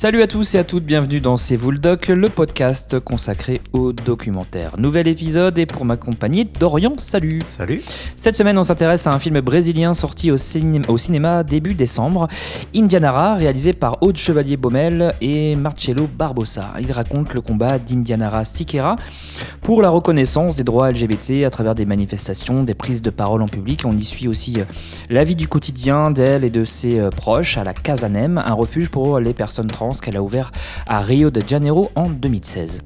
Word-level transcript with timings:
Salut 0.00 0.22
à 0.22 0.26
tous 0.26 0.54
et 0.54 0.58
à 0.58 0.64
toutes, 0.64 0.86
bienvenue 0.86 1.20
dans 1.20 1.36
C'est 1.36 1.56
vous 1.56 1.70
le 1.70 1.76
doc, 1.76 2.08
le 2.08 2.30
podcast 2.30 2.98
consacré 3.00 3.60
au 3.74 3.92
documentaire. 3.92 4.78
Nouvel 4.78 5.06
épisode 5.08 5.58
et 5.58 5.66
pour 5.66 5.84
m'accompagner, 5.84 6.46
Dorian, 6.58 6.94
salut 6.96 7.42
Salut 7.44 7.82
Cette 8.16 8.34
semaine, 8.34 8.56
on 8.56 8.64
s'intéresse 8.64 9.06
à 9.06 9.12
un 9.12 9.18
film 9.18 9.42
brésilien 9.42 9.92
sorti 9.92 10.30
au, 10.30 10.36
au 10.36 10.98
cinéma 10.98 11.44
début 11.44 11.74
décembre, 11.74 12.28
Indianara, 12.74 13.34
réalisé 13.34 13.74
par 13.74 14.02
Aude 14.02 14.16
Chevalier-Baumel 14.16 15.16
et 15.20 15.54
Marcello 15.54 16.08
Barbosa. 16.10 16.72
Il 16.80 16.90
raconte 16.92 17.34
le 17.34 17.42
combat 17.42 17.78
d'Indianara 17.78 18.46
Siqueira 18.46 18.96
pour 19.60 19.82
la 19.82 19.90
reconnaissance 19.90 20.54
des 20.54 20.64
droits 20.64 20.90
LGBT 20.90 21.44
à 21.44 21.50
travers 21.50 21.74
des 21.74 21.84
manifestations, 21.84 22.62
des 22.62 22.72
prises 22.72 23.02
de 23.02 23.10
parole 23.10 23.42
en 23.42 23.48
public. 23.48 23.82
On 23.84 23.94
y 23.94 24.02
suit 24.02 24.28
aussi 24.28 24.60
euh, 24.60 24.64
la 25.10 25.24
vie 25.24 25.36
du 25.36 25.46
quotidien 25.46 26.10
d'elle 26.10 26.42
et 26.42 26.50
de 26.50 26.64
ses 26.64 26.98
euh, 26.98 27.10
proches 27.10 27.58
à 27.58 27.64
la 27.64 27.74
Casanem, 27.74 28.38
un 28.38 28.54
refuge 28.54 28.88
pour 28.88 29.20
les 29.20 29.34
personnes 29.34 29.66
trans 29.66 29.89
qu'elle 29.98 30.18
a 30.18 30.22
ouvert 30.22 30.52
à 30.86 31.00
Rio 31.00 31.30
de 31.30 31.42
Janeiro 31.44 31.90
en 31.96 32.10
2016. 32.10 32.82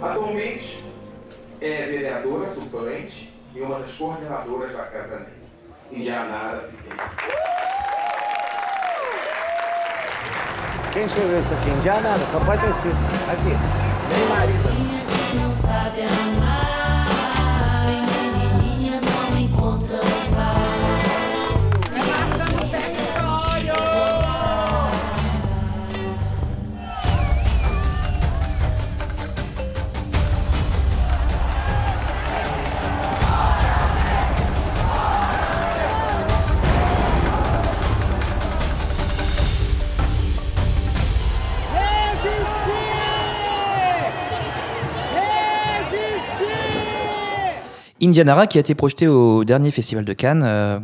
Atualmente 0.00 0.84
é 1.60 1.86
vereadora 1.86 2.54
suplente 2.54 3.34
e 3.52 3.60
uma 3.60 3.80
das 3.80 3.92
coordenadoras 3.92 4.72
da 4.72 4.84
Casa 4.84 5.18
Negra. 5.18 5.38
Indianara 5.90 6.60
Siqueira. 6.60 7.37
Quem 10.98 11.06
escreveu 11.06 11.38
isso 11.38 11.54
aqui? 11.54 11.70
Indiana? 11.70 12.18
Só 12.32 12.40
pode 12.40 12.60
ter 12.60 12.72
sido. 12.80 12.98
Aqui. 13.30 13.56
Nem 14.16 14.28
Marisa. 14.28 14.72
não 15.34 15.54
sabe 15.54 16.02
amar. 16.02 16.57
Indianara 48.02 48.46
qui 48.46 48.58
a 48.58 48.60
été 48.60 48.74
projeté 48.74 49.08
au 49.08 49.44
dernier 49.44 49.70
festival 49.70 50.04
de 50.04 50.12
Cannes. 50.12 50.42
Euh, 50.44 50.78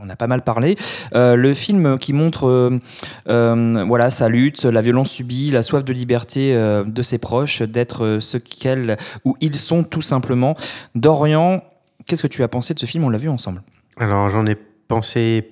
on 0.00 0.08
a 0.08 0.16
pas 0.16 0.26
mal 0.26 0.42
parlé. 0.42 0.76
Euh, 1.14 1.36
le 1.36 1.54
film 1.54 1.98
qui 1.98 2.12
montre 2.12 2.80
euh, 3.28 3.84
voilà 3.86 4.10
sa 4.10 4.28
lutte, 4.28 4.64
la 4.64 4.80
violence 4.80 5.10
subie, 5.10 5.50
la 5.50 5.62
soif 5.62 5.84
de 5.84 5.92
liberté 5.92 6.54
de 6.54 7.02
ses 7.02 7.18
proches, 7.18 7.62
d'être 7.62 8.18
ce 8.20 8.36
qu'elles 8.36 8.96
ou 9.24 9.36
ils 9.40 9.54
sont 9.56 9.84
tout 9.84 10.02
simplement. 10.02 10.56
Dorian, 10.96 11.62
qu'est-ce 12.06 12.22
que 12.22 12.28
tu 12.28 12.42
as 12.42 12.48
pensé 12.48 12.74
de 12.74 12.80
ce 12.80 12.86
film? 12.86 13.04
On 13.04 13.10
l'a 13.10 13.18
vu 13.18 13.28
ensemble. 13.28 13.62
Alors 13.96 14.28
j'en 14.28 14.44
ai 14.46 14.56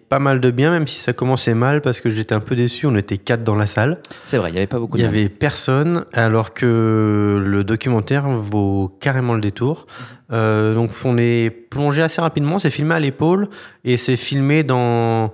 pas 0.09 0.19
mal 0.19 0.41
de 0.41 0.51
bien, 0.51 0.71
même 0.71 0.87
si 0.87 0.99
ça 0.99 1.13
commençait 1.13 1.55
mal 1.55 1.81
parce 1.81 2.01
que 2.01 2.11
j'étais 2.11 2.35
un 2.35 2.41
peu 2.41 2.55
déçu. 2.55 2.87
On 2.87 2.97
était 2.97 3.19
quatre 3.19 3.45
dans 3.45 3.55
la 3.55 3.67
salle. 3.67 3.99
C'est 4.25 4.37
vrai, 4.37 4.51
il 4.51 4.53
n'y 4.53 4.59
avait 4.59 4.67
pas 4.67 4.79
beaucoup 4.79 4.97
de 4.97 5.03
Il 5.03 5.05
n'y 5.05 5.09
avait 5.09 5.29
personne, 5.29 6.05
alors 6.13 6.53
que 6.55 7.43
le 7.45 7.65
documentaire 7.65 8.29
vaut 8.29 8.97
carrément 9.01 9.35
le 9.35 9.41
détour. 9.41 9.87
Euh, 10.33 10.75
donc 10.75 10.91
on 11.05 11.17
est 11.19 11.51
plongé 11.51 12.03
assez 12.03 12.21
rapidement. 12.21 12.59
C'est 12.59 12.71
filmé 12.71 12.95
à 12.95 13.01
l'épaule 13.01 13.49
et 13.85 13.97
c'est 13.97 14.17
filmé 14.17 14.63
dans 14.63 15.33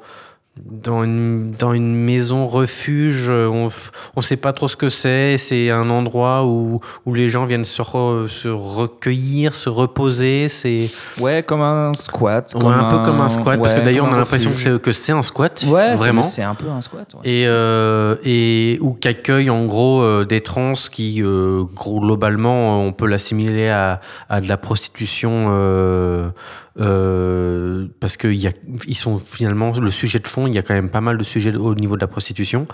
dans 0.65 1.05
une, 1.05 1.53
dans 1.53 1.73
une 1.73 1.95
maison 1.95 2.47
refuge, 2.47 3.29
on 3.29 3.69
ne 4.17 4.23
sait 4.23 4.37
pas 4.37 4.53
trop 4.53 4.69
ce 4.69 4.77
que 4.77 4.89
c'est. 4.89 5.37
C'est 5.39 5.71
un 5.71 5.91
endroit 5.91 6.45
où, 6.47 6.81
où 7.05 7.15
les 7.15 7.29
gens 7.29 7.45
viennent 7.45 7.65
se, 7.65 7.83
se 8.29 8.49
recueillir, 8.49 9.55
se 9.55 9.69
reposer. 9.69 10.49
C'est 10.49 10.91
ouais, 11.19 11.43
comme 11.43 11.61
un 11.61 11.93
squat. 11.95 12.53
Comme 12.53 12.73
un, 12.73 12.85
peu 12.85 12.99
comme 13.01 13.21
un 13.21 13.29
squat, 13.29 13.61
parce 13.61 13.75
que 13.75 13.81
d'ailleurs 13.81 14.07
on 14.09 14.13
a 14.13 14.17
l'impression 14.17 14.51
que 14.79 14.93
c'est 14.93 15.13
un 15.13 15.23
squat. 15.23 15.65
Ouais, 15.69 15.95
vraiment. 15.95 16.23
C'est 16.23 16.43
un 16.43 16.55
peu 16.55 16.69
un 16.69 16.81
squat. 16.81 17.13
Ouais. 17.15 17.21
Et, 17.25 17.47
euh, 17.47 18.17
et 18.25 18.79
où 18.81 18.93
qu'accueille 18.93 19.51
en 19.51 19.67
gros 19.67 20.03
euh, 20.03 20.25
des 20.25 20.41
trans 20.41 20.73
qui, 20.91 21.23
euh, 21.23 21.65
globalement, 21.77 22.83
on 22.83 22.93
peut 22.93 23.07
l'assimiler 23.07 23.69
à, 23.69 24.01
à 24.29 24.41
de 24.41 24.49
la 24.49 24.57
prostitution. 24.57 26.33
Euh, 26.79 27.87
parce 28.01 28.19
qu'ils 28.19 28.53
sont 28.95 29.19
finalement 29.19 29.73
le 29.73 29.91
sujet 29.91 30.19
de 30.19 30.29
fond. 30.29 30.47
Il 30.47 30.55
y 30.55 30.59
a 30.59 30.63
quand 30.63 30.75
même 30.75 30.91
pas 30.91 31.01
mal 31.01 31.17
de 31.17 31.25
sujets 31.25 31.55
au 31.57 31.75
niveau 31.75 31.97
de 31.97 32.01
la 32.01 32.07
prostitution. 32.07 32.67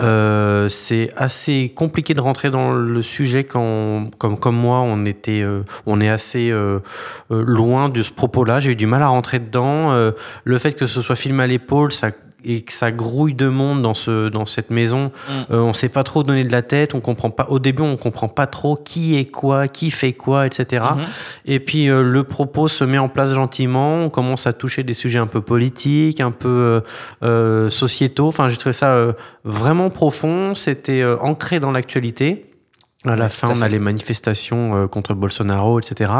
Euh, 0.00 0.68
c'est 0.68 1.10
assez 1.16 1.72
compliqué 1.74 2.14
de 2.14 2.20
rentrer 2.20 2.50
dans 2.50 2.72
le 2.72 3.02
sujet 3.02 3.44
quand, 3.44 4.10
comme 4.18 4.38
comme 4.38 4.56
moi, 4.56 4.80
on 4.80 5.04
était, 5.04 5.42
euh, 5.42 5.62
on 5.86 6.00
est 6.00 6.08
assez 6.08 6.52
loin 7.30 7.88
de 7.88 8.02
ce 8.02 8.12
propos-là. 8.12 8.60
J'ai 8.60 8.72
eu 8.72 8.76
du 8.76 8.86
mal 8.86 9.02
à 9.02 9.08
rentrer 9.08 9.38
dedans. 9.38 9.92
le 10.44 10.58
fait 10.58 10.72
que 10.72 10.86
ce 10.86 11.00
soit 11.00 11.16
filmé 11.16 11.44
à 11.44 11.46
l'épaule, 11.46 11.92
ça 11.92 12.10
et 12.44 12.62
que 12.62 12.72
ça 12.72 12.92
grouille 12.92 13.34
de 13.34 13.48
monde 13.48 13.82
dans, 13.82 13.94
ce, 13.94 14.28
dans 14.28 14.46
cette 14.46 14.70
maison. 14.70 15.06
Mm. 15.06 15.32
Euh, 15.50 15.60
on 15.60 15.72
sait 15.72 15.88
pas 15.88 16.02
trop 16.02 16.22
donner 16.22 16.42
de 16.42 16.52
la 16.52 16.62
tête, 16.62 16.94
on 16.94 17.00
comprend 17.00 17.30
pas. 17.30 17.46
Au 17.50 17.58
début, 17.58 17.82
on 17.82 17.96
comprend 17.96 18.28
pas 18.28 18.46
trop 18.46 18.76
qui 18.76 19.16
est 19.16 19.24
quoi, 19.24 19.68
qui 19.68 19.90
fait 19.90 20.12
quoi, 20.12 20.46
etc. 20.46 20.84
Mm-hmm. 20.84 21.06
Et 21.46 21.60
puis 21.60 21.88
euh, 21.88 22.02
le 22.02 22.24
propos 22.24 22.68
se 22.68 22.84
met 22.84 22.98
en 22.98 23.08
place 23.08 23.34
gentiment. 23.34 23.96
On 23.96 24.10
commence 24.10 24.46
à 24.46 24.52
toucher 24.52 24.82
des 24.82 24.94
sujets 24.94 25.18
un 25.18 25.26
peu 25.26 25.40
politiques, 25.40 26.20
un 26.20 26.30
peu 26.30 26.82
euh, 27.22 27.70
sociétaux. 27.70 28.28
Enfin, 28.28 28.48
j'ai 28.48 28.56
trouvé 28.56 28.72
ça 28.72 29.14
vraiment 29.44 29.90
profond. 29.90 30.54
C'était 30.54 31.04
ancré 31.20 31.60
dans 31.60 31.70
l'actualité. 31.70 32.53
À 33.06 33.16
la 33.16 33.28
fin, 33.28 33.50
on 33.50 33.60
a 33.60 33.68
les 33.68 33.78
manifestations 33.78 34.74
euh, 34.74 34.86
contre 34.86 35.14
Bolsonaro, 35.14 35.78
etc. 35.78 36.10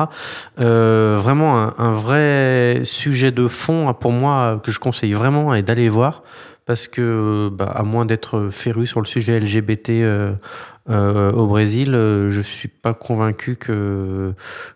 Euh, 0.61 1.17
vraiment 1.19 1.59
un, 1.59 1.75
un, 1.79 1.93
vrai 1.93 2.81
sujet 2.85 3.33
de 3.33 3.49
fond 3.49 3.95
pour 3.95 4.13
moi 4.13 4.61
que 4.63 4.71
je 4.71 4.79
conseille 4.79 5.15
vraiment 5.15 5.55
et 5.55 5.63
d'aller 5.63 5.89
voir 5.89 6.23
parce 6.67 6.89
que, 6.89 7.51
bah, 7.53 7.73
à 7.75 7.83
moins 7.83 8.07
d'être 8.07 8.49
féru 8.51 8.87
sur 8.87 9.01
le 9.01 9.07
sujet 9.07 9.39
LGBT 9.39 9.91
euh, 10.91 11.15
euh, 11.15 11.33
au 11.33 11.47
Brésil, 11.47 11.93
je 11.93 12.41
suis 12.43 12.69
pas 12.69 12.95
convaincu 12.95 13.57
que 13.57 14.35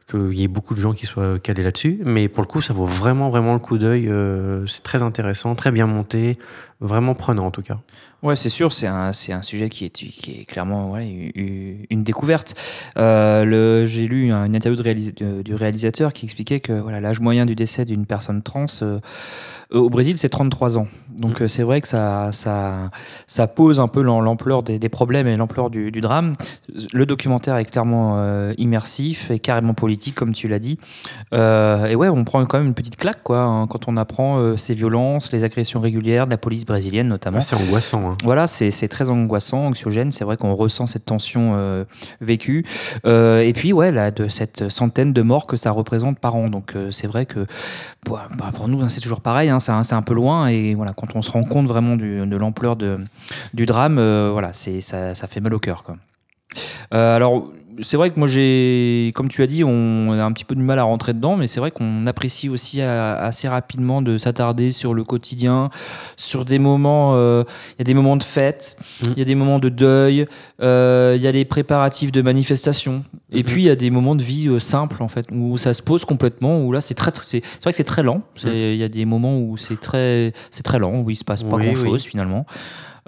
qu'il 0.09 0.39
y 0.39 0.45
ait 0.45 0.49
beaucoup 0.49 0.75
de 0.75 0.81
gens 0.81 0.93
qui 0.93 1.07
soient 1.07 1.39
calés 1.39 1.63
là-dessus. 1.63 2.01
Mais 2.05 2.29
pour 2.29 2.43
le 2.43 2.49
coup, 2.49 2.63
ça 2.63 2.73
vaut 2.73 2.87
vraiment 2.87 3.31
vraiment 3.31 3.55
le 3.55 3.59
coup 3.61 3.79
d'œil. 3.79 4.11
c'est 4.67 4.83
très 4.83 5.03
intéressant, 5.03 5.55
très 5.55 5.71
bien 5.71 5.87
monté, 5.87 6.39
vraiment 6.81 7.15
prenant 7.15 7.47
en 7.47 7.51
tout 7.51 7.63
cas. 7.63 7.79
Ouais, 8.23 8.35
c'est 8.35 8.49
sûr, 8.49 8.73
c'est 8.73 8.89
un, 8.89 9.13
c'est 9.13 9.33
un 9.33 9.43
sujet 9.43 9.69
qui 9.69 9.85
est, 9.85 9.91
qui 9.91 10.41
est 10.41 10.45
clairement 10.45 10.91
ouais, 10.91 11.33
une 11.89 12.03
découverte. 12.03 12.55
Euh, 12.97 13.87
j'ai 13.87 14.09
lu 14.09 14.31
une 14.33 14.57
interview 14.57 14.75
de 14.83 15.43
du 15.43 15.55
réalisateur 15.55 16.13
qui 16.13 16.25
expliquait 16.25 16.59
que 16.59 16.73
voilà, 16.73 17.01
l'âge 17.01 17.21
moyen 17.21 17.47
du 17.47 17.55
décès 17.55 17.85
d'une 17.85 18.07
personne 18.07 18.43
trans 18.43 18.67
euh, 18.83 18.99
au 19.71 19.89
Brésil, 19.89 20.19
c'est 20.19 20.31
33 20.31 20.79
ans. 20.79 20.89
Donc 21.11 21.41
mmh. 21.41 21.45
euh, 21.45 21.49
c'est 21.49 21.63
vrai 21.63 21.81
que 21.81 21.87
ça, 21.87 22.31
ça, 22.33 22.91
ça 23.29 23.47
pose 23.47 23.79
un 23.79 23.87
peu 23.87 24.03
l'ampleur 24.03 24.65
des, 24.65 24.81
des, 24.81 24.89
problèmes 24.89 25.29
et 25.29 25.37
l'ampleur 25.37 25.71
du, 25.71 25.93
du, 25.93 25.98
drame. 26.01 26.35
Le 26.93 27.07
documentaire 27.07 27.57
est 27.57 27.65
clairement 27.65 28.17
euh, 28.17 28.53
immersif 28.59 29.31
et 29.31 29.39
carrément 29.39 29.75
politique, 29.75 30.15
comme 30.15 30.33
tu 30.33 30.49
l'as 30.49 30.59
dit. 30.59 30.79
Euh, 31.33 31.87
et 31.87 31.95
ouais, 31.97 32.09
on 32.09 32.25
prend 32.25 32.45
quand 32.47 32.59
même 32.59 32.69
une 32.69 32.75
petite 32.75 32.97
claque 32.97 33.23
quoi, 33.23 33.41
hein, 33.41 33.67
quand 33.67 33.89
on 33.89 33.97
apprend 33.97 34.57
ces 34.57 34.75
violences, 34.75 35.33
les 35.33 35.45
agressions 35.45 35.81
régulières 35.81 36.27
de 36.27 36.31
la 36.31 36.39
police 36.39 36.65
brésilienne 36.65 37.09
notamment. 37.09 37.39
Ah, 37.39 37.41
c'est 37.41 37.57
angoissant. 37.57 38.11
Hein. 38.11 38.17
Voilà, 38.25 38.47
c'est 38.47 38.89
très 38.89 39.11
angoissant, 39.11 39.67
anxiogène. 39.67 40.13
C'est 40.13 40.25
vrai 40.25 40.37
qu'on 40.37 40.55
ressent 40.55 40.87
cette 40.87 41.05
tension 41.05 41.55
euh, 41.57 41.85
vécue. 42.21 42.65
Euh, 43.07 43.41
et 43.41 43.53
puis, 43.53 43.73
ouais, 43.73 43.91
là, 43.91 44.11
de 44.11 44.29
cette 44.29 44.69
centaine 44.69 45.13
de 45.13 45.23
morts 45.23 45.47
que 45.47 45.57
ça 45.57 45.71
représente 45.71 46.19
par 46.19 46.35
an. 46.35 46.49
Donc, 46.49 46.75
euh, 46.75 46.91
c'est 46.91 47.07
vrai 47.07 47.27
que 47.27 47.47
bah, 48.07 48.29
pour 48.55 48.69
nous, 48.69 48.83
hein, 48.83 48.89
c'est 48.89 49.01
toujours 49.01 49.21
pareil. 49.21 49.53
C'est 49.59 49.95
un, 49.95 50.03
peu 50.03 50.15
loin. 50.15 50.49
Et 50.49 50.75
voilà, 50.75 50.93
quand 50.93 51.15
on 51.15 51.23
se 51.23 51.31
rend 51.31 51.45
compte 51.45 51.67
vraiment 51.67 51.97
de 51.97 52.37
l'ampleur 52.37 52.77
du 52.77 53.67
drame, 53.67 53.97
voilà, 54.31 54.53
ça, 54.53 55.15
ça 55.15 55.27
fait 55.27 55.41
mal 55.41 55.55
au 55.55 55.59
cœur. 55.59 55.85
Quoi. 56.91 57.17
alors, 57.17 57.51
c'est 57.83 57.97
vrai 57.97 58.11
que 58.11 58.19
moi 58.19 58.29
j'ai, 58.29 59.13
comme 59.15 59.29
tu 59.29 59.43
as 59.43 59.47
dit, 59.47 59.65
on 59.65 60.11
a 60.13 60.25
un 60.25 60.33
petit 60.33 60.45
peu 60.45 60.55
de 60.55 60.61
mal 60.61 60.79
à 60.79 60.83
rentrer 60.83 61.13
dedans, 61.13 61.37
mais 61.37 61.49
c'est 61.49 61.61
vrai 61.61 61.71
qu'on 61.71 62.07
apprécie 62.07 62.49
aussi 62.49 62.81
assez 62.81 63.49
rapidement 63.49 64.03
de 64.03 64.19
s'attarder 64.19 64.73
sur 64.73 64.95
le 64.95 65.05
quotidien, 65.05 65.71
sur 66.17 66.45
des 66.45 66.59
moments, 66.59 67.15
euh, 67.15 67.45
il 67.77 67.81
y 67.81 67.83
a 67.83 67.85
des 67.85 67.95
moments 67.95 68.17
de 68.17 68.23
fête, 68.23 68.77
mmh. 68.81 69.07
il 69.13 69.19
y 69.19 69.23
a 69.23 69.25
des 69.25 69.35
moments 69.35 69.59
de 69.59 69.69
deuil, 69.69 70.27
euh, 70.63 71.15
il 71.17 71.23
y 71.23 71.27
a 71.27 71.33
les 71.33 71.45
préparatifs 71.45 72.13
de 72.13 72.23
manifestation, 72.23 73.05
et 73.33 73.41
mmh. 73.41 73.47
puis 73.47 73.63
il 73.63 73.67
y 73.67 73.71
a 73.71 73.77
des 73.77 73.91
moments 73.91 74.15
de 74.15 74.23
vie 74.23 74.49
euh, 74.49 74.59
simples 74.59 75.03
en 75.03 75.09
fait, 75.09 75.27
où 75.33 75.59
ça 75.59 75.75
se 75.75 75.83
pose 75.83 76.05
complètement, 76.05 76.63
où 76.63 76.73
là 76.73 76.81
c'est 76.81 76.95
très, 76.95 77.13
c'est 77.23 77.43
vrai 77.63 77.73
que 77.73 77.77
c'est 77.77 77.85
très 77.85 78.03
lent, 78.03 78.23
mmh. 78.45 78.49
il 78.49 78.77
y 78.77 78.85
a 78.85 78.89
des 78.89 79.05
moments 79.05 79.39
où 79.39 79.57
c'est 79.57 79.81
très, 79.81 80.33
c'est 80.51 80.63
très 80.63 80.79
lent, 80.79 81.01
où 81.01 81.11
il 81.11 81.17
se 81.17 81.25
passe 81.25 81.43
pas 81.43 81.59
grand 81.59 81.75
chose 81.75 82.05
finalement. 82.05 82.47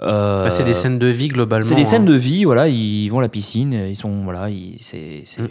Euh, 0.03 0.43
Bah, 0.45 0.49
c'est 0.49 0.63
des 0.63 0.73
scènes 0.73 0.97
de 0.97 1.07
vie 1.07 1.27
globalement. 1.27 1.67
c'est 1.67 1.75
des 1.75 1.83
scènes 1.83 2.03
hein. 2.03 2.11
de 2.11 2.15
vie, 2.15 2.43
voilà, 2.43 2.67
ils 2.67 3.07
vont 3.09 3.19
à 3.19 3.21
la 3.21 3.29
piscine, 3.29 3.73
ils 3.73 3.95
sont, 3.95 4.23
voilà, 4.23 4.47
c'est, 4.79 5.23
Mm. 5.37 5.47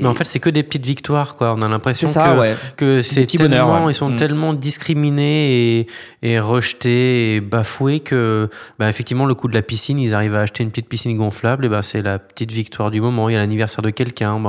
Mais 0.00 0.06
en 0.06 0.14
fait, 0.14 0.24
c'est 0.24 0.38
que 0.38 0.48
des 0.50 0.62
petites 0.62 0.86
victoires, 0.86 1.34
quoi. 1.36 1.54
On 1.56 1.62
a 1.62 1.68
l'impression 1.68 2.06
que, 2.06 2.38
ouais. 2.38 2.54
que 2.76 3.02
c'est 3.02 3.26
tellement, 3.26 3.48
bonheurs, 3.66 3.84
ouais. 3.86 3.92
ils 3.92 3.94
sont 3.94 4.10
Mm. 4.10 4.16
tellement 4.16 4.54
discriminés 4.54 5.80
et, 5.80 5.86
et 6.22 6.38
rejetés 6.40 7.36
et 7.36 7.40
bafoués 7.40 8.00
que, 8.00 8.48
bah, 8.78 8.88
effectivement, 8.88 9.26
le 9.26 9.34
coup 9.34 9.48
de 9.48 9.54
la 9.54 9.62
piscine, 9.62 9.98
ils 9.98 10.14
arrivent 10.14 10.34
à 10.36 10.40
acheter 10.42 10.62
une 10.62 10.70
petite 10.70 10.88
piscine 10.88 11.16
gonflable, 11.16 11.64
et 11.64 11.68
ben 11.68 11.82
c'est 11.82 12.02
la 12.02 12.18
petite 12.18 12.52
victoire 12.52 12.90
du 12.90 13.00
moment. 13.00 13.28
Il 13.28 13.32
y 13.32 13.36
a 13.36 13.38
l'anniversaire 13.38 13.82
de 13.82 13.90
quelqu'un, 13.90 14.40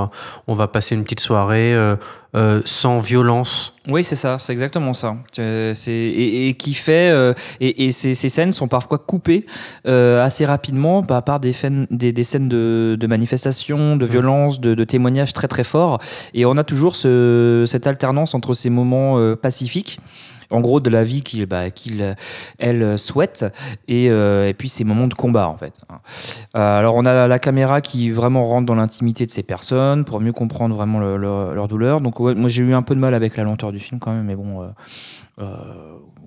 on 0.47 0.53
va 0.53 0.67
passer 0.67 0.95
une 0.95 1.03
petite 1.03 1.19
soirée 1.19 1.73
euh, 1.73 1.95
euh, 2.35 2.61
sans 2.65 2.99
violence. 2.99 3.73
Oui, 3.87 4.03
c'est 4.03 4.15
ça, 4.15 4.37
c'est 4.39 4.53
exactement 4.53 4.93
ça. 4.93 5.17
Euh, 5.39 5.73
et, 5.87 6.47
et 6.47 6.53
qui 6.53 6.73
fait 6.73 7.09
euh, 7.09 7.33
et, 7.59 7.85
et 7.87 7.91
ces, 7.91 8.13
ces 8.13 8.29
scènes 8.29 8.53
sont 8.53 8.67
parfois 8.67 8.99
coupées 8.99 9.45
euh, 9.87 10.23
assez 10.23 10.45
rapidement 10.45 11.01
bah, 11.01 11.21
par 11.21 11.39
des, 11.39 11.51
faines- 11.53 11.87
des, 11.89 12.11
des 12.13 12.23
scènes 12.23 12.47
de, 12.47 12.95
de 12.99 13.07
manifestation, 13.07 13.97
de 13.97 14.05
violence, 14.05 14.61
de, 14.61 14.75
de 14.75 14.83
témoignages 14.83 15.33
très 15.33 15.47
très 15.47 15.63
forts. 15.63 15.99
Et 16.33 16.45
on 16.45 16.57
a 16.57 16.63
toujours 16.63 16.95
ce, 16.95 17.65
cette 17.67 17.87
alternance 17.87 18.33
entre 18.35 18.53
ces 18.53 18.69
moments 18.69 19.17
euh, 19.17 19.35
pacifiques. 19.35 19.99
En 20.51 20.61
gros, 20.61 20.79
de 20.79 20.89
la 20.89 21.03
vie 21.03 21.21
qu'il 21.21 21.45
bah, 21.45 21.69
qu'il, 21.71 22.15
elle 22.59 22.97
souhaite, 22.99 23.45
et, 23.87 24.09
euh, 24.09 24.51
puis 24.53 24.69
ces 24.69 24.83
moments 24.83 25.07
de 25.07 25.13
combat, 25.13 25.47
en 25.47 25.57
fait. 25.57 25.73
Euh, 26.55 26.79
alors, 26.79 26.95
on 26.95 27.05
a 27.05 27.27
la 27.27 27.39
caméra 27.39 27.81
qui 27.81 28.11
vraiment 28.11 28.45
rentre 28.45 28.65
dans 28.65 28.75
l'intimité 28.75 29.25
de 29.25 29.31
ces 29.31 29.43
personnes 29.43 30.05
pour 30.05 30.19
mieux 30.21 30.33
comprendre 30.33 30.75
vraiment 30.75 30.99
le- 30.99 31.17
le- 31.17 31.53
leur 31.55 31.67
douleur. 31.67 32.01
Donc, 32.01 32.19
moi, 32.19 32.49
j'ai 32.49 32.61
eu 32.63 32.73
un 32.73 32.81
peu 32.81 32.95
de 32.95 32.99
mal 32.99 33.13
avec 33.13 33.37
la 33.37 33.43
lenteur 33.43 33.71
du 33.71 33.79
film, 33.79 33.99
quand 33.99 34.11
même, 34.13 34.25
mais 34.25 34.35
bon. 34.35 34.61
euh, 34.61 34.67
euh, 35.39 35.45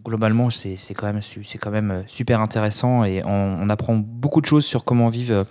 globalement, 0.05 0.51
c'est 0.51 0.77
quand, 0.95 1.06
même 1.06 1.21
quand 1.61 1.71
même 1.71 1.91
euh, 1.91 2.03
super 2.06 2.41
intéressant 2.41 3.05
et 3.05 3.23
on, 3.25 3.59
on 3.62 3.69
apprend 3.71 3.97
beaucoup 3.97 4.41
de 4.41 4.47
choses 4.47 4.65
sur 4.65 4.85
comment 4.85 5.09
vivent 5.09 5.33
euh, 5.33 5.45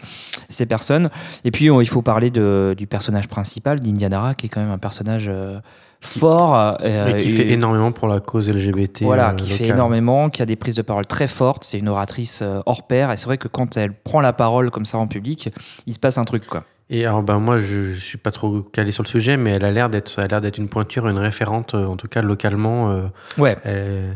ces 0.49 0.65
personnes. 0.65 1.09
Et 1.43 1.51
puis, 1.51 1.69
on- 1.71 1.81
il 1.81 1.87
faut 1.87 2.01
parler 2.01 2.29
de- 2.31 2.75
du 2.77 2.87
personnage 2.87 3.27
principal, 3.27 3.79
d'Indianara, 3.79 4.35
qui 4.35 4.45
est 4.45 4.49
quand 4.49 4.61
même 4.61 4.71
un 4.71 4.77
personnage 4.77 5.25
euh, 5.27 5.59
fort. 6.01 6.55
euh, 6.81 7.13
qui 7.13 7.29
et- 7.29 7.31
fait 7.31 7.49
énormément 7.49 7.91
pour 7.91 8.07
la 8.07 8.19
cause 8.19 8.49
LGBT. 8.49 9.03
voilà, 9.05 9.29
euh, 9.31 9.33
qui 9.33 9.49
fait 9.49 9.63
énormément, 9.69 10.29
qui 10.29 10.41
a 10.41 10.45
des 10.45 10.55
prises 10.55 10.75
de 10.75 10.81
parole 10.81 11.05
très 11.07 11.27
fortes. 11.27 11.63
C'est 11.63 11.79
une 11.79 11.87
oratrice 11.89 12.43
hors 12.65 12.85
pair. 12.87 13.11
Et 13.11 13.17
c'est 13.17 13.25
vrai 13.25 13.37
que 13.37 13.47
quand 13.47 13.77
elle 13.77 13.93
prend 13.93 14.21
la 14.21 14.33
parole 14.33 14.69
comme 14.71 14.85
ça 14.85 14.97
en 14.97 15.07
public, 15.07 15.49
il 15.87 15.93
se 15.93 15.99
passe 15.99 16.17
un 16.17 16.23
truc, 16.25 16.45
quoi. 16.45 16.63
Et 16.89 17.05
alors, 17.05 17.23
ben, 17.23 17.39
moi, 17.39 17.57
je 17.57 17.93
suis 17.93 18.17
pas 18.17 18.31
trop 18.31 18.61
calé 18.61 18.91
sur 18.91 19.03
le 19.03 19.07
sujet, 19.07 19.37
mais 19.37 19.51
elle 19.51 19.65
a 19.65 19.71
l'air 19.71 19.89
d'être, 19.89 20.09
ça 20.09 20.21
a 20.23 20.27
l'air 20.27 20.41
d'être 20.41 20.57
une 20.57 20.67
pointure, 20.69 21.07
une 21.07 21.17
référente, 21.17 21.73
euh, 21.75 21.85
en 21.87 21.95
tout 21.97 22.07
cas 22.07 22.21
localement. 22.21 22.91
euh, 22.91 23.03
Ouais. 23.37 23.57
elle- 23.63 24.13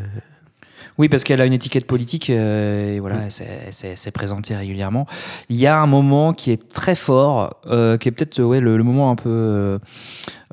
Oui, 1.00 1.10
parce 1.10 1.24
qu'elle 1.24 1.42
a 1.42 1.46
une 1.46 1.54
étiquette 1.54 1.86
politique 1.86 2.32
euh, 2.32 2.96
et 2.96 3.00
voilà, 3.00 3.18
elle 3.26 3.32
s'est- 3.32 3.62
elle 3.68 3.74
s'est 3.74 3.90
elle 3.90 3.98
s'est 3.98 4.10
présentée 4.10 4.56
régulièrement. 4.56 5.06
Il 5.48 5.56
y 5.56 5.68
a 5.68 5.78
un 5.80 5.86
moment 5.86 6.34
qui 6.34 6.50
est 6.52 6.70
très 6.74 6.96
fort, 6.96 7.56
euh, 7.68 7.98
qui 7.98 8.10
est 8.10 8.12
peut-être 8.12 8.42
ouais, 8.42 8.60
le, 8.60 8.78
le 8.78 8.84
moment 8.84 9.12
un 9.12 9.16
peu 9.16 9.78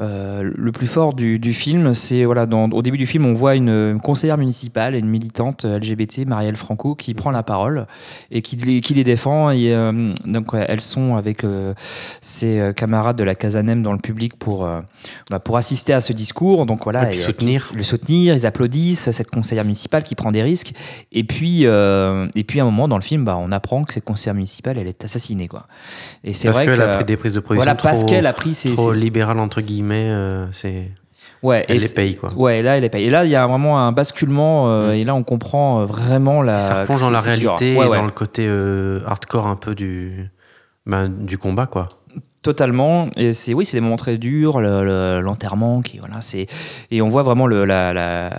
euh, 0.01 0.05
euh, 0.05 0.51
le 0.55 0.73
plus 0.73 0.87
fort 0.87 1.15
du, 1.15 1.39
du 1.39 1.53
film. 1.53 1.95
C'est 1.95 2.25
voilà, 2.25 2.47
dans- 2.47 2.69
au 2.71 2.83
début 2.83 2.99
du 2.99 3.07
film, 3.07 3.27
on 3.27 3.35
voit 3.35 3.55
une, 3.57 3.69
une 3.69 4.01
conseillère 4.01 4.39
municipale, 4.39 4.95
une 4.95 5.07
militante 5.09 5.65
LGBT, 5.65 6.27
Marielle 6.27 6.57
Franco, 6.57 6.95
qui 6.95 7.15
prend 7.15 7.31
la 7.31 7.43
parole 7.43 7.87
et 8.31 8.43
qui, 8.43 8.57
les- 8.57 8.81
qui 8.81 8.95
les 8.95 9.05
défend. 9.05 9.51
Et, 9.51 9.73
euh, 9.73 10.13
donc, 10.25 10.49
elles 10.55 10.81
sont 10.81 11.17
avec 11.17 11.45
euh, 11.45 11.75
ses 12.21 12.59
euh, 12.59 12.73
camarades 12.73 13.17
de 13.17 13.25
la 13.25 13.35
Casanem 13.35 13.83
dans 13.83 13.93
le 13.93 13.99
public 13.99 14.37
pour, 14.39 14.65
euh, 14.65 14.81
bah, 15.31 15.39
pour 15.39 15.57
assister 15.57 15.93
à 15.93 16.01
ce 16.01 16.13
discours. 16.13 16.67
Donc 16.67 16.85
voilà, 16.85 17.13
Et 17.13 17.17
et, 17.17 17.21
euh, 17.21 17.23
soutenir. 17.27 17.65
le 17.77 17.83
soutenir, 17.83 18.35
ils 18.35 18.47
applaudissent 18.47 19.11
cette 19.11 19.31
conseillère 19.31 19.65
municipale 19.65 20.03
qui 20.05 20.15
prend 20.15 20.33
des 20.33 20.43
risques. 20.43 20.73
Et 21.13 21.25
puis, 21.25 21.67
euh, 21.67 22.27
et 22.35 22.45
puis 22.45 22.61
à 22.61 22.63
un 22.63 22.67
moment 22.67 22.89
dans 22.89 22.97
le 22.99 23.03
film, 23.03 23.25
bah, 23.25 23.37
on 23.41 23.53
apprend 23.53 23.85
que 23.85 23.93
cette 23.93 24.05
conseillère 24.05 24.35
municipale, 24.35 24.79
elle 24.79 24.89
est 24.89 25.05
assassinée. 25.05 25.49
Quoi. 25.49 25.67
Et 26.25 26.35
c'est 26.35 26.49
Parce 26.49 26.59
vrai 26.59 26.67
qu'elle 26.67 26.79
que. 26.79 26.83
a 26.83 26.95
pris 26.95 27.05
des 27.05 27.17
prises 27.17 27.33
de 27.33 27.41
position 27.41 27.57
voilà, 27.65 27.75
trop, 27.77 27.89
parce 27.89 28.05
qu'elle 28.05 28.27
a 28.27 28.33
pris 28.33 28.55
ses. 28.55 28.73
trop 28.73 28.93
libérales, 28.93 29.39
entre 29.39 29.61
guillemets. 29.61 29.84
Euh, 29.93 30.47
c'est... 30.53 30.91
Ouais, 31.43 31.65
Elle 31.69 31.77
et 31.77 31.81
les 31.81 31.89
paye, 31.91 32.17
quoi. 32.17 32.33
Ouais, 32.35 32.63
là, 32.63 32.79
elle 32.79 32.85
est 32.85 32.89
payée. 32.89 33.09
Et 33.09 33.11
là, 33.11 33.25
il 33.27 33.31
y 33.31 33.37
a 33.37 33.47
vraiment 33.47 33.79
un 33.79 33.93
basculement, 33.93 34.69
euh, 34.71 34.93
Mm. 34.93 34.95
et 34.95 35.05
là, 35.05 35.15
on 35.15 35.23
comprend 35.25 35.81
euh, 35.81 35.85
vraiment 35.85 36.41
la. 36.43 36.57
ça 36.57 36.81
replonge 36.81 37.01
dans 37.03 37.11
la 37.11 37.21
réalité 37.21 37.77
Ouais, 37.77 37.85
et 37.85 37.89
ouais. 37.89 37.97
dans 37.97 38.05
le 38.07 38.11
côté 38.13 38.47
euh, 38.49 39.01
hardcore 39.07 39.47
un 39.47 39.57
peu 39.57 39.75
du, 39.75 40.31
ben, 40.87 41.09
du 41.09 41.37
combat, 41.37 41.67
quoi. 41.67 41.89
Totalement. 42.41 43.09
Et 43.17 43.33
c'est 43.33 43.55
oui, 43.55 43.65
c'est 43.65 43.77
des 43.77 43.81
moments 43.83 43.97
très 43.97 44.17
durs, 44.19 44.61
le- 44.61 44.85
le- 44.85 45.21
l'enterrement 45.23 45.81
qui 45.81 45.99
voilà, 45.99 46.21
c'est 46.21 46.47
et 46.91 47.01
on 47.01 47.09
voit 47.09 47.23
vraiment 47.23 47.47
le, 47.47 47.65
la, 47.65 47.93
la, 47.95 48.31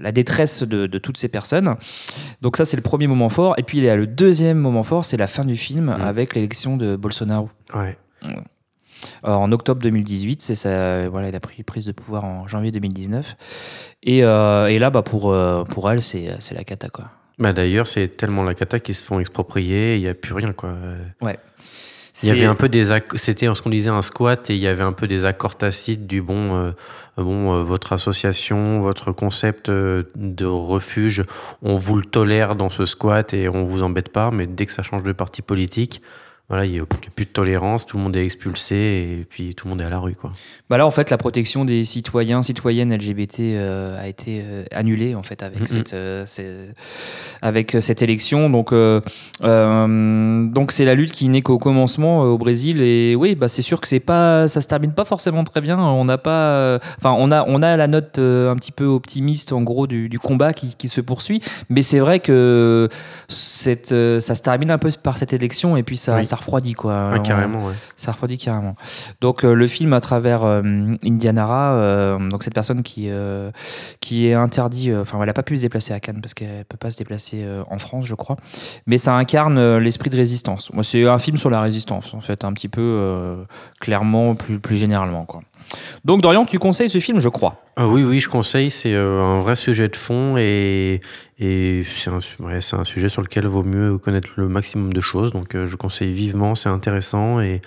la 0.00 0.12
détresse 0.12 0.62
de, 0.62 0.86
de 0.86 0.98
toutes 0.98 1.16
ces 1.18 1.26
personnes. 1.28 1.74
Donc 2.42 2.56
ça, 2.56 2.64
c'est 2.64 2.76
le 2.76 2.82
premier 2.82 3.08
moment 3.08 3.28
fort. 3.28 3.54
Et 3.58 3.64
puis 3.64 3.78
il 3.78 3.84
y 3.84 3.88
a 3.88 3.96
le 3.96 4.06
deuxième 4.06 4.58
moment 4.58 4.84
fort, 4.84 5.04
c'est 5.04 5.16
la 5.16 5.26
fin 5.26 5.44
du 5.44 5.56
film 5.56 5.86
Mm. 5.86 6.00
avec 6.02 6.34
l'élection 6.36 6.76
de 6.76 6.94
Bolsonaro. 6.96 7.48
Ouais. 7.74 7.96
Alors, 8.22 8.42
en 9.22 9.50
octobre 9.52 9.80
2018, 9.82 10.42
c'est 10.42 10.54
ça, 10.54 11.08
voilà, 11.08 11.28
il 11.28 11.34
a 11.34 11.40
pris 11.40 11.62
prise 11.62 11.84
de 11.86 11.92
pouvoir 11.92 12.24
en 12.24 12.46
janvier 12.48 12.70
2019. 12.72 13.36
Et, 14.02 14.24
euh, 14.24 14.66
et 14.68 14.78
là, 14.78 14.90
bah, 14.90 15.02
pour, 15.02 15.32
euh, 15.32 15.64
pour 15.64 15.90
elle, 15.90 16.02
c'est 16.02 16.30
c'est 16.40 16.54
la 16.54 16.64
cata, 16.64 16.88
quoi. 16.88 17.06
Bah, 17.38 17.52
d'ailleurs, 17.52 17.86
c'est 17.86 18.08
tellement 18.16 18.42
la 18.42 18.54
cata 18.54 18.80
qu'ils 18.80 18.94
se 18.94 19.04
font 19.04 19.18
exproprier, 19.20 19.96
il 19.96 20.02
n'y 20.02 20.08
a 20.08 20.14
plus 20.14 20.34
rien, 20.34 20.52
quoi. 20.52 20.74
Ouais. 21.20 21.38
Il 22.22 22.28
y 22.28 22.32
avait 22.32 22.44
un 22.44 22.54
peu 22.54 22.68
des 22.68 22.92
acc- 22.92 23.16
c'était 23.16 23.46
ce 23.54 23.62
qu'on 23.62 23.70
disait 23.70 23.88
un 23.90 24.02
squat 24.02 24.50
et 24.50 24.54
il 24.54 24.60
y 24.60 24.66
avait 24.66 24.82
un 24.82 24.92
peu 24.92 25.06
des 25.06 25.24
accords 25.24 25.56
tacites 25.56 26.06
du 26.06 26.20
bon 26.20 26.54
euh, 26.54 26.72
bon 27.16 27.54
euh, 27.54 27.62
votre 27.62 27.94
association 27.94 28.80
votre 28.80 29.12
concept 29.12 29.70
euh, 29.70 30.02
de 30.16 30.44
refuge 30.44 31.22
on 31.62 31.78
vous 31.78 31.96
le 31.96 32.04
tolère 32.04 32.56
dans 32.56 32.68
ce 32.68 32.84
squat 32.84 33.32
et 33.32 33.48
on 33.48 33.64
vous 33.64 33.82
embête 33.82 34.10
pas 34.12 34.30
mais 34.32 34.46
dès 34.46 34.66
que 34.66 34.72
ça 34.72 34.82
change 34.82 35.02
de 35.02 35.12
parti 35.12 35.40
politique 35.40 36.02
voilà 36.50 36.66
il 36.66 36.72
n'y 36.72 36.80
a, 36.80 36.84
plus 36.84 37.26
de 37.26 37.30
tolérance 37.30 37.86
tout 37.86 37.96
le 37.96 38.02
monde 38.02 38.16
est 38.16 38.24
expulsé 38.24 38.74
et 38.74 39.26
puis 39.28 39.54
tout 39.54 39.68
le 39.68 39.70
monde 39.70 39.80
est 39.80 39.84
à 39.84 39.88
la 39.88 40.00
rue 40.00 40.16
quoi 40.16 40.32
Bah 40.68 40.78
là, 40.78 40.86
en 40.86 40.90
fait, 40.90 41.08
la 41.10 41.16
protection 41.16 41.64
des 41.64 41.84
citoyens, 41.84 42.42
citoyennes 42.42 42.92
LGBT 42.92 43.38
euh, 43.40 44.02
a 44.02 44.08
été 44.08 44.40
euh, 44.42 44.64
annulée 44.72 45.14
en 45.14 45.22
fait 45.22 45.44
avec 45.44 45.66
cette, 45.68 45.94
euh, 45.94 46.26
avec 47.40 47.76
cette 47.80 48.02
élection. 48.02 48.50
Donc, 48.50 48.72
donc 48.72 50.72
c'est 50.72 50.84
la 50.84 50.94
lutte 50.94 51.12
qui 51.12 51.28
n'est 51.28 51.42
qu'au 51.42 51.58
commencement 51.58 52.22
au 52.22 52.36
Brésil. 52.36 52.82
Et 52.82 53.14
oui, 53.14 53.36
bah 53.36 53.48
c'est 53.48 53.62
sûr 53.62 53.80
que 53.80 53.86
c'est 53.86 54.00
pas, 54.00 54.48
ça 54.48 54.60
se 54.60 54.66
termine 54.66 54.92
pas 54.92 55.04
forcément 55.04 55.44
très 55.44 55.60
bien. 55.60 55.78
On 55.78 56.04
n'a 56.04 56.18
pas, 56.18 56.80
enfin, 56.98 57.14
on 57.16 57.30
a, 57.30 57.44
on 57.46 57.62
a 57.62 57.76
la 57.76 57.86
note 57.86 58.18
un 58.18 58.56
petit 58.56 58.72
peu 58.72 58.86
optimiste 58.86 59.52
en 59.52 59.62
gros 59.62 59.86
du, 59.86 60.08
du 60.08 60.18
combat 60.18 60.52
qui, 60.52 60.74
qui 60.74 60.88
se 60.88 61.00
poursuit. 61.00 61.40
Mais 61.68 61.82
c'est 61.82 62.00
vrai 62.00 62.18
que 62.18 62.88
cette, 63.28 63.88
ça 63.88 64.34
se 64.34 64.42
termine 64.42 64.72
un 64.72 64.78
peu 64.78 64.90
par 65.00 65.16
cette 65.16 65.32
élection 65.32 65.76
et 65.76 65.84
puis 65.84 65.96
ça, 65.96 66.16
Oui. 66.16 66.24
ça 66.24 66.39
refroidit 66.40 66.74
quoi. 66.74 67.12
On- 67.14 67.22
carrément 67.22 67.66
ouais. 67.66 67.74
ça 67.96 68.12
refroidit 68.12 68.38
carrément. 68.38 68.74
Donc 69.20 69.44
euh, 69.44 69.54
le 69.54 69.66
film 69.66 69.92
à 69.92 70.00
travers 70.00 70.44
euh, 70.44 70.60
Indianara, 71.04 71.74
euh, 71.74 72.18
donc 72.28 72.42
cette 72.42 72.54
personne 72.54 72.82
qui 72.82 73.08
qui 74.00 74.26
est 74.26 74.34
interdit, 74.34 74.90
euh, 74.90 75.02
enfin 75.02 75.18
elle 75.20 75.26
n'a 75.26 75.32
pas 75.32 75.42
pu 75.42 75.56
se 75.56 75.62
déplacer 75.62 75.92
à 75.92 76.00
Cannes 76.00 76.20
parce 76.20 76.34
qu'elle 76.34 76.64
peut 76.64 76.76
pas 76.76 76.90
se 76.90 76.98
déplacer 76.98 77.46
en 77.70 77.78
France, 77.78 78.06
je 78.06 78.14
crois. 78.14 78.36
Mais 78.86 78.98
ça 78.98 79.14
incarne 79.14 79.78
l'esprit 79.78 80.10
de 80.10 80.16
résistance. 80.16 80.72
Moi, 80.72 80.84
c'est 80.84 81.06
un 81.06 81.18
film 81.18 81.36
sur 81.36 81.50
la 81.50 81.60
résistance, 81.60 82.12
en 82.14 82.20
fait, 82.20 82.44
un 82.44 82.52
petit 82.52 82.68
peu 82.68 83.36
clairement, 83.80 84.34
plus 84.34 84.58
plus 84.60 84.76
généralement, 84.76 85.24
quoi. 85.24 85.40
Donc 86.04 86.22
Dorian, 86.22 86.44
tu 86.44 86.58
conseilles 86.58 86.88
ce 86.88 86.98
film, 86.98 87.20
je 87.20 87.28
crois. 87.28 87.62
Ah 87.82 87.88
oui, 87.88 88.04
oui, 88.04 88.20
je 88.20 88.28
conseille. 88.28 88.70
C'est 88.70 88.92
euh, 88.92 89.22
un 89.22 89.40
vrai 89.40 89.56
sujet 89.56 89.88
de 89.88 89.96
fond 89.96 90.36
et, 90.36 91.00
c'est 91.38 92.10
un, 92.10 92.84
sujet 92.84 93.08
sur 93.08 93.22
lequel 93.22 93.46
vaut 93.46 93.62
mieux 93.62 93.96
connaître 93.96 94.28
le 94.36 94.48
maximum 94.48 94.92
de 94.92 95.00
choses. 95.00 95.32
Donc, 95.32 95.54
euh, 95.54 95.64
je 95.64 95.76
conseille 95.76 96.12
vivement. 96.12 96.54
C'est 96.54 96.68
intéressant 96.68 97.40
et, 97.40 97.62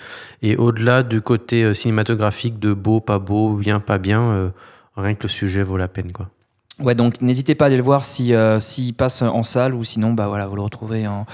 au-delà 0.56 1.02
du 1.02 1.20
côté 1.20 1.64
euh, 1.64 1.74
cinématographique 1.74 2.60
de 2.60 2.74
beau, 2.74 3.00
pas 3.00 3.18
beau, 3.18 3.54
bien, 3.56 3.80
pas 3.80 3.98
bien, 3.98 4.52
rien 4.96 5.14
que 5.16 5.24
le 5.24 5.28
sujet 5.28 5.64
vaut 5.64 5.76
la 5.76 5.88
peine. 5.88 6.12
Ouais, 6.78 6.94
donc 6.94 7.20
n'hésitez 7.20 7.56
pas 7.56 7.64
à 7.64 7.66
aller 7.66 7.76
le 7.76 7.82
voir 7.82 8.04
si 8.04 8.32
s'il 8.60 8.94
passe 8.94 9.22
en 9.22 9.42
salle 9.42 9.74
ou 9.74 9.82
sinon, 9.82 10.12
bah 10.12 10.28
voilà, 10.28 10.46
vous 10.46 10.54
le 10.54 10.62
retrouvez 10.62 11.08
en 11.08 11.26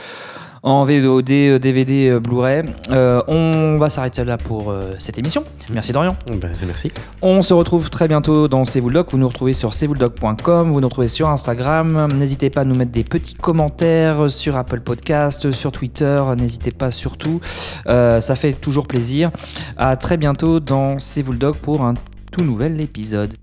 en 0.62 0.84
VOD, 0.84 1.30
euh, 1.30 1.58
DVD, 1.58 2.08
euh, 2.08 2.20
Blu-ray. 2.20 2.64
Euh, 2.90 3.20
on 3.28 3.78
va 3.78 3.88
s'arrêter 3.90 4.24
là 4.24 4.36
pour 4.36 4.70
euh, 4.70 4.92
cette 4.98 5.18
émission. 5.18 5.44
Merci 5.72 5.92
Dorian. 5.92 6.16
Ben, 6.28 6.52
merci. 6.66 6.90
On 7.22 7.42
se 7.42 7.54
retrouve 7.54 7.90
très 7.90 8.08
bientôt 8.08 8.48
dans 8.48 8.64
C'est 8.64 8.80
vous. 8.80 8.90
Vous 8.90 9.18
nous 9.18 9.28
retrouvez 9.28 9.52
sur 9.52 9.70
cvouledoc.com, 9.70 10.70
vous 10.70 10.80
nous 10.80 10.88
retrouvez 10.88 11.06
sur 11.06 11.28
Instagram. 11.28 12.12
N'hésitez 12.12 12.50
pas 12.50 12.62
à 12.62 12.64
nous 12.64 12.74
mettre 12.74 12.92
des 12.92 13.04
petits 13.04 13.34
commentaires 13.34 14.30
sur 14.30 14.56
Apple 14.56 14.80
Podcast, 14.80 15.50
sur 15.52 15.72
Twitter. 15.72 16.22
N'hésitez 16.36 16.72
pas 16.72 16.90
surtout. 16.90 17.40
Euh, 17.86 18.20
ça 18.20 18.34
fait 18.34 18.52
toujours 18.52 18.86
plaisir. 18.86 19.30
À 19.76 19.96
très 19.96 20.16
bientôt 20.16 20.60
dans 20.60 20.98
C'est 20.98 21.22
vous 21.22 21.34
pour 21.62 21.82
un 21.82 21.94
tout 22.32 22.42
nouvel 22.42 22.80
épisode. 22.80 23.34